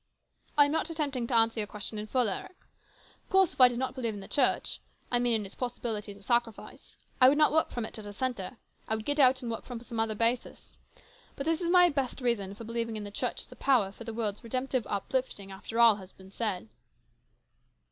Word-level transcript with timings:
I 0.57 0.65
am 0.65 0.71
not 0.71 0.89
attempting 0.89 1.27
to 1.27 1.35
answer 1.35 1.59
your 1.59 1.67
question 1.67 1.99
in 1.99 2.07
full, 2.07 2.27
Eric. 2.27 2.57
Of 3.23 3.29
course 3.29 3.53
if 3.53 3.61
I 3.61 3.67
did 3.67 3.77
not 3.77 3.93
believe 3.93 4.15
in 4.15 4.19
the 4.19 4.27
Church, 4.27 4.79
I 5.11 5.19
mean 5.19 5.35
in 5.35 5.45
its 5.45 5.53
possibilities 5.53 6.17
of 6.17 6.25
sacrifice, 6.25 6.97
I 7.21 7.29
would 7.29 7.37
not 7.37 7.51
work 7.51 7.69
from 7.69 7.85
it 7.85 7.99
as 7.99 8.07
a 8.07 8.11
centre. 8.11 8.57
I 8.87 8.95
would 8.95 9.05
get 9.05 9.19
out 9.19 9.43
and 9.43 9.51
work 9.51 9.63
from 9.63 9.79
some 9.83 9.99
other 9.99 10.15
basis. 10.15 10.75
But 11.35 11.45
this 11.45 11.61
is 11.61 11.69
my 11.69 11.89
best 11.89 12.19
reason 12.19 12.55
for 12.55 12.63
believing 12.63 12.95
in 12.95 13.03
the 13.03 13.11
Church 13.11 13.43
as 13.43 13.51
a 13.51 13.55
power 13.55 13.91
for 13.91 14.03
the 14.03 14.11
world's 14.11 14.43
redemptive 14.43 14.87
uplifting 14.87 15.51
after 15.51 15.79
all 15.79 15.91
else 15.91 15.99
has 15.99 16.13
been 16.13 16.31
said." 16.31 16.67